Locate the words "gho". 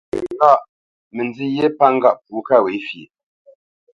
2.33-2.41